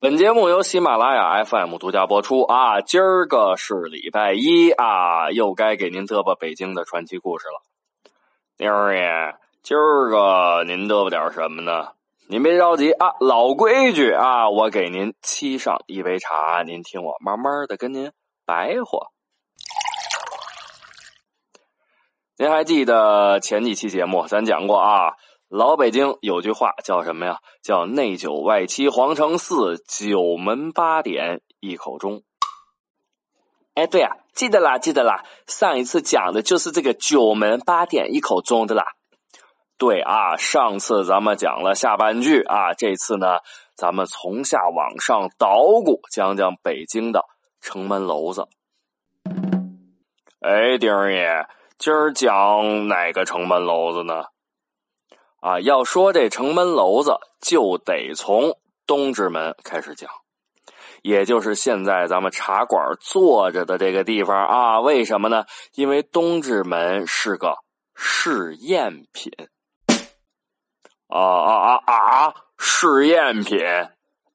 [0.00, 2.80] 本节目由喜马拉雅 FM 独家播出啊！
[2.82, 7.60] 今儿个是礼拜一啊，又该给您嘚啵北京的传奇故事了。
[8.58, 9.34] 妞儿爷，
[9.64, 11.94] 今儿个您嘚啵点什么呢？
[12.28, 18.12] 您别着急啊，老规矩啊，我给您沏上一杯茶，您听我慢慢的跟您
[18.46, 19.08] 白话。
[22.36, 25.14] 您还记得前几期节目咱讲过啊？
[25.48, 27.38] 老北京有句话叫什么呀？
[27.62, 32.22] 叫内九外七皇城四，九门八点一口钟。
[33.72, 35.24] 哎，对啊，记得啦，记得啦。
[35.46, 38.84] 上一次讲的就是这个九门八点一口钟的啦。
[39.78, 43.38] 对啊，上次咱们讲了下半句啊，这次呢，
[43.74, 47.24] 咱们从下往上捣鼓，讲讲北京的
[47.62, 48.48] 城门楼子。
[50.40, 51.46] 哎，丁爷。
[51.78, 54.24] 今儿讲哪个城门楼子呢？
[55.40, 60.10] 啊，要说这城门楼子，就得从东直门开始讲，
[61.02, 64.80] 也就是现在咱们茶馆坐着的这个地方啊。
[64.80, 65.44] 为什么呢？
[65.74, 67.56] 因为东直门是个
[67.94, 69.32] 试验品。
[71.06, 72.34] 啊啊啊啊！
[72.58, 73.58] 试验品，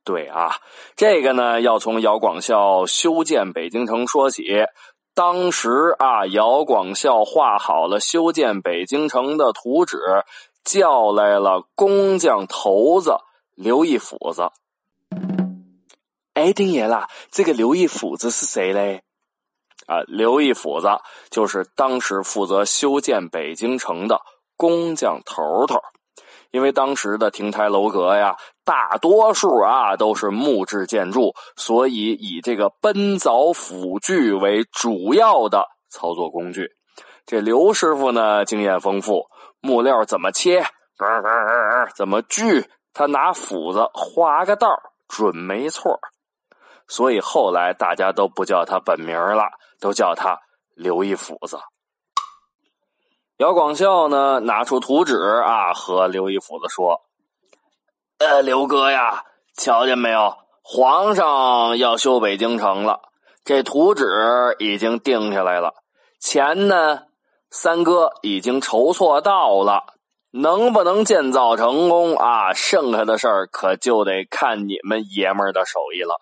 [0.04, 0.56] 对啊，
[0.96, 4.66] 这个呢要从姚广孝修建北京城说起。
[5.14, 10.00] 当时啊，姚广孝画好了修建北京城的图纸，
[10.64, 13.18] 叫来了工匠头子
[13.56, 14.50] 刘义斧子。
[16.34, 19.04] 哎，丁爷啦，这个刘义斧子是谁嘞？
[19.86, 20.88] 啊，刘义斧子
[21.30, 24.22] 就是当时负责修建北京城的
[24.58, 25.80] 工匠头头。
[26.52, 36.70] 因为当时的亭台楼阁呀，大多数啊都是木质建筑，所以以这个奔凿斧锯为主要的操作工具。
[37.26, 39.26] 这刘师傅呢，经验丰富，
[39.64, 40.66] 木料怎么切，
[41.96, 44.68] 怎么锯，他拿斧子划个道
[45.08, 46.00] 准没错。
[46.86, 49.46] 所以后来大家都不叫他本名了，
[49.80, 50.42] 都叫他
[50.76, 51.58] 刘一斧子。
[53.38, 57.02] 姚广孝呢，拿出图纸啊，和刘一斧子说
[58.20, 59.24] ：“呃，刘哥呀，
[59.56, 60.36] 瞧见没有？
[60.62, 63.00] 皇上要修北京城了，
[63.46, 64.06] 这图纸
[64.60, 65.74] 已经定下来了，
[66.20, 67.04] 钱呢，
[67.56, 69.84] 三哥已经筹措到了，
[70.32, 72.54] 能不能建造成功啊？
[72.56, 76.16] 剩下的事儿可就得看你们爷们儿的手艺了。”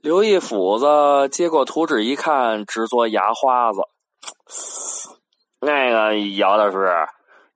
[0.00, 3.80] 刘一斧子接过图纸一看，直嘬牙花子。
[5.60, 6.88] 那个姚大师，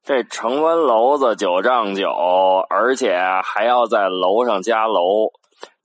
[0.03, 2.11] 这城门楼子九丈九，
[2.69, 5.31] 而且还要在楼上加楼。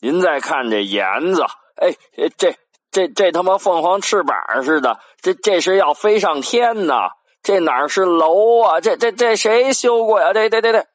[0.01, 1.44] 您再看这檐子，
[1.75, 1.94] 哎，
[2.38, 2.56] 这
[2.89, 7.09] 这这他妈凤凰翅膀似的，这这是要飞上天呐！
[7.45, 8.81] 这哪是楼啊？
[8.81, 10.33] 这这这谁修过呀？
[10.33, 10.88] 这这这这，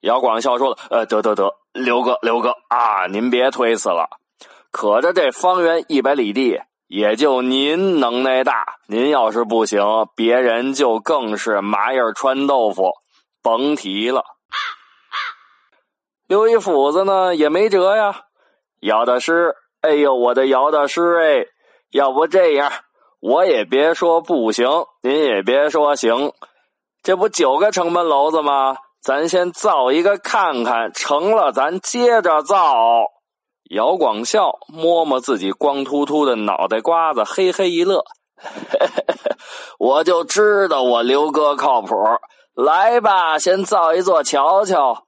[0.00, 4.10] 姚广孝说了，呃，得得得，刘哥刘哥啊，您别推辞了，
[4.70, 6.60] 可着这方圆一百里地。
[6.86, 9.80] 也就您能耐大，您要是不行，
[10.16, 12.90] 别人就更是麻叶穿豆腐，
[13.42, 14.24] 甭提了。
[16.26, 18.22] 刘一斧子呢也没辙呀，
[18.80, 21.46] 姚大师，哎呦，我的姚大师哎，
[21.92, 22.70] 要不这样，
[23.20, 24.66] 我也别说不行，
[25.02, 26.32] 您也别说行，
[27.02, 28.76] 这不九个城门楼子吗？
[29.02, 32.66] 咱先造一个看看，成了咱接着造。
[33.70, 38.04] 姚广孝摸摸自己光秃秃的脑袋瓜子，嘿嘿一乐，
[39.78, 41.94] 我就知道我刘哥靠谱。
[42.54, 45.04] 来吧，先造一座瞧瞧。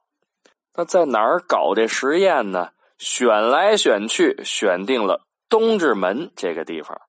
[0.75, 2.69] 那在哪儿搞这实验呢？
[2.97, 6.99] 选来选去，选定了东直门这个地方。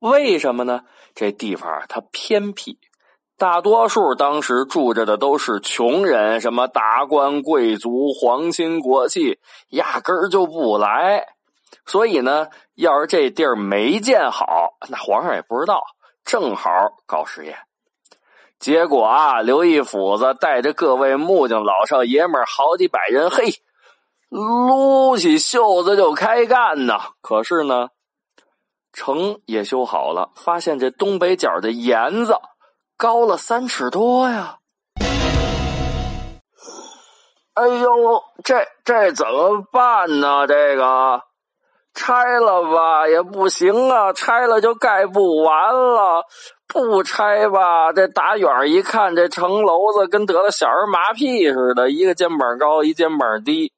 [0.00, 0.82] 为什么呢？
[1.14, 2.78] 这地方它偏僻。
[3.38, 9.38] 大多数当时住着的都是穷人，什么达官贵族、皇亲国戚，
[9.70, 11.26] 压根儿就不来。
[11.86, 15.80] 所以呢，要是这地儿没建好，那皇上也不知道。
[16.22, 16.70] 正好
[17.06, 17.56] 搞实验，
[18.58, 23.54] 结果啊，刘义府子带着各位木匠老少爷们好几百人，嘿，
[24.28, 26.98] 撸起袖子就开干呢。
[27.22, 27.88] 可是呢，
[28.92, 32.34] 城也修好了，发现这东北角的檐子。
[32.96, 34.58] 高了三尺多呀！
[37.54, 40.46] 哎呦，这这怎么办呢？
[40.46, 41.22] 这个
[41.94, 46.22] 拆了吧也不行啊，拆了就盖不完了；
[46.66, 53.72] 不拆吧，这打远一看，这城楼子跟得了小儿麻痹似的，一个肩膀高，一肩膀低。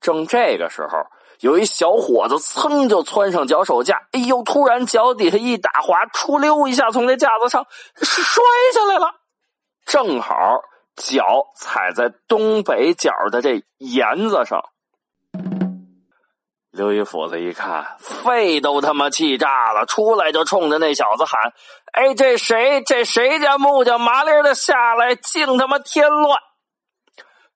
[0.00, 0.98] 正这个时候，
[1.40, 4.42] 有一小伙子噌就窜上脚手架，哎呦！
[4.42, 7.66] 突然脚底下一打滑，出溜一下从这架子上
[7.96, 9.14] 摔下来了，
[9.86, 10.62] 正好。
[10.96, 14.62] 脚踩在东北角的这沿子上，
[16.70, 21.52] 刘一斧子一看，肺都他妈气炸了，出来就冲着那小子喊
[21.90, 22.80] ：“哎，这谁？
[22.82, 26.38] 这谁家木匠麻利的下来，净他妈添乱！”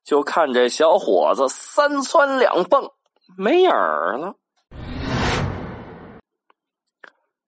[0.04, 2.90] 就看这小伙子三窜两蹦，
[3.36, 4.34] 没影儿了。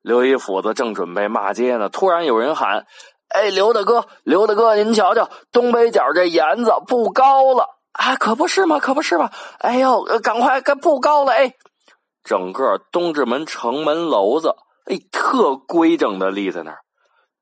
[0.02, 2.86] 刘一斧子正准备骂街呢，突然有人喊。
[3.28, 8.16] 哎，刘大哥，刘大哥，您瞧瞧，东北角这檐子不高了啊！
[8.16, 8.80] 可不是吗？
[8.80, 9.30] 可不是吗？
[9.58, 11.32] 哎呦，赶快，该不高了！
[11.32, 11.54] 哎，
[12.24, 14.56] 整个东直门城门楼子，
[14.86, 16.78] 哎，特规整的立在那儿。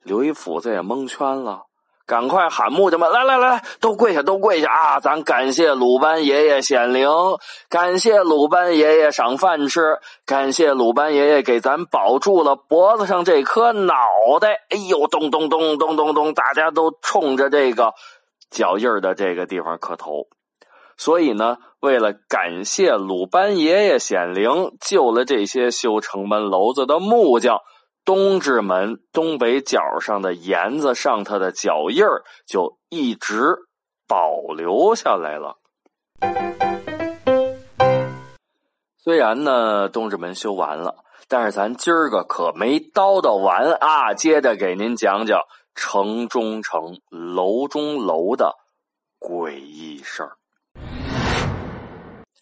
[0.02, 1.67] 刘一斧子也蒙圈了。
[2.08, 4.98] 赶快喊木匠们来来来，都跪下，都跪下啊！
[4.98, 7.06] 咱感谢鲁班爷爷显灵，
[7.68, 13.94] 感谢鲁班爷爷赏饭吃，感谢鲁班爷爷给咱保住了脖子上这颗脑
[14.40, 14.54] 袋。
[14.70, 17.92] 哎呦，咚咚咚咚咚咚，大家都冲着这个
[18.50, 20.28] 脚印的这个地方磕头。
[20.96, 27.58] 所以呢，为了感谢鲁班爷爷显灵，救了这些修城门楼子的木匠。
[28.08, 33.54] 东直门东北角上的檐子上，它的脚印儿就一直
[34.06, 35.58] 保留下来了。
[38.96, 44.14] 虽然呢，东直门修完了，但是咱今儿个可没叨叨完啊！
[44.14, 45.42] 接着给您讲讲
[45.74, 48.54] 城中城、楼中楼的
[49.20, 50.32] 诡异事儿。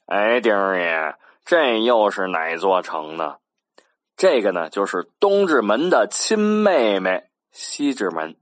[0.07, 3.39] 哎，丁儿爷，这又是哪座城呢？
[4.17, 8.35] 这个呢，就是东直门的亲妹妹西直门。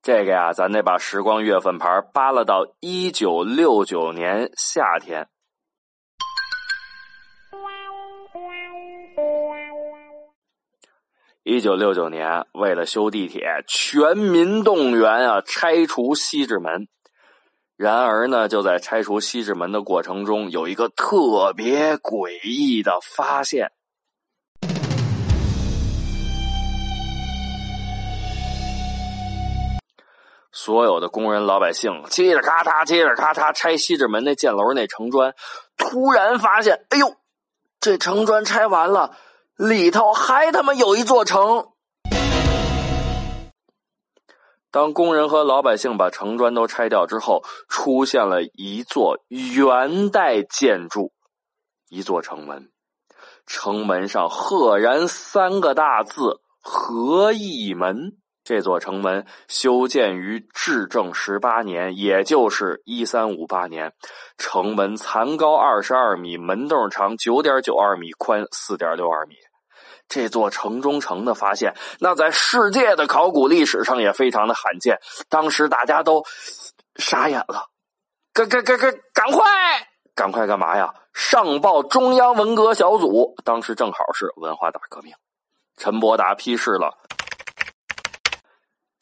[0.00, 5.28] 这个呀，咱得把时光月份牌扒拉到一九六九年夏天。
[11.42, 16.88] 一九六九年，为了修地铁，全民动员啊，拆除西直门。
[17.76, 23.70] 然而呢，就在拆除西直门的过程中，有一个特别诡异的发现。
[30.64, 35.34] 所有的工人老百姓嘁哩咔嚓，嘁哩咔嚓拆西直门那箭楼那城砖，
[35.76, 37.16] 突然发现，哎呦，
[37.80, 39.16] 这城砖拆完了，
[39.56, 41.66] 里头还他妈有一座城。
[44.70, 51.12] 当工人和老百姓把城砖都拆掉之后，出现了一座元代建筑，
[51.88, 52.70] 一座城门，
[53.46, 58.16] 城门上赫然三个大字“和义门”。
[58.44, 63.92] 这座城门修建于至正十八年，也就是一三五八年。
[64.36, 69.36] 城门残高二十二米，门洞长九点九二米，宽四点六二米。
[70.08, 74.98] 这座城中城的发现，那在世界的考古历史上也非常的罕见。
[75.28, 76.24] 当时大家都
[76.96, 77.68] 傻眼了，
[78.34, 79.42] 赶赶赶赶赶快
[80.14, 80.92] 赶快干嘛呀？
[81.14, 83.36] 上报中央文革小组。
[83.44, 85.14] 当时正好是文化大革命，
[85.76, 86.98] 陈伯达批示了。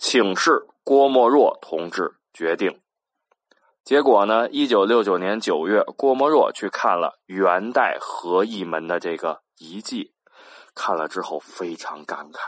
[0.01, 2.81] 请示郭沫若同志决定。
[3.85, 4.49] 结果呢？
[4.49, 10.15] 一九六九年九月，郭沫若去看了元代和义门的这个遗迹，
[10.75, 12.39] 看了之后非常感慨：“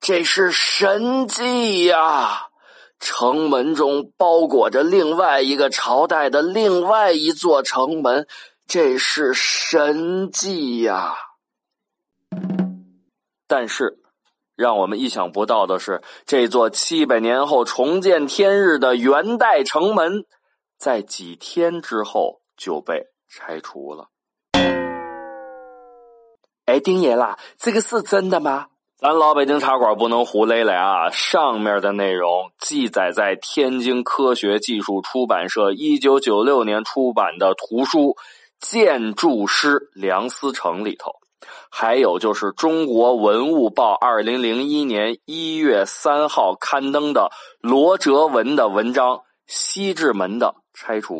[0.00, 2.48] 这是神迹呀！
[3.00, 8.28] 城门中包裹着另外一个朝代的另外一座城门，
[8.68, 11.16] 这是神迹呀！”
[13.48, 14.03] 但是。
[14.56, 20.24] 让我们意想不到的是，这座七百年后重见天日的元代城门，
[20.78, 24.08] 在几天之后就被拆除了。
[26.66, 28.68] 哎，丁爷啦，这个是真的吗？
[28.96, 31.10] 咱老北京茶馆不能胡来来啊！
[31.10, 38.00] 上面的内容记载在天津科学技术出版社一九九六年出版的图书
[38.60, 41.10] 《建筑师梁思成》里头。
[41.70, 51.14] 还有就是《中国文物报》二零零一年一月三号刊登的罗哲文的文章《西直门的拆除》。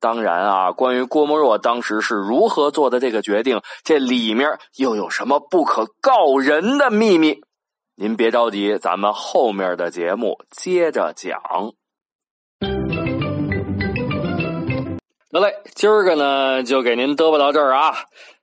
[0.00, 7.40] 当然啊，关于郭沫若当时是如何做的这个决定，这里面又有什么不可告人的秘密？
[7.96, 11.40] 您别着急，咱们后面的节目接着讲。
[15.34, 17.92] 得嘞，今儿个呢就给您嘚啵到这儿啊！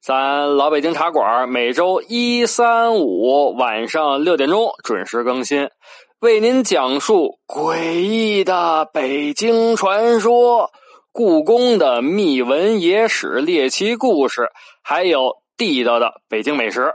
[0.02, 5.70] 咱老北京茶馆每周一、三、五晚上六点钟准时更新，
[6.20, 10.72] 为您讲述诡异的北京传说、
[11.14, 14.50] 故宫的秘闻野史、猎奇故事，
[14.82, 16.92] 还有地道的北京美食。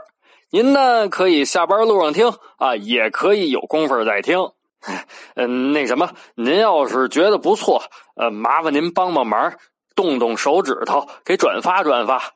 [0.51, 4.51] 您呢可以下班路上听啊，也可以有功夫再听。
[5.33, 7.81] 嗯，那什么，您要是觉得不错，
[8.15, 9.55] 呃，麻烦您帮帮忙。
[9.97, 12.35] 动动手指头给转发转发。